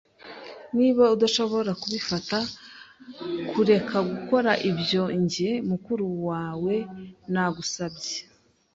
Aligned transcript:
Niba 0.77 1.03
udashobora 1.15 1.71
kubifata, 1.81 2.37
kureka 3.51 3.97
gukora 4.11 4.51
ibyo 4.69 5.03
njye, 5.21 5.49
mukuru 5.69 6.05
wawe, 6.29 6.75
nagusabye. 7.31 8.15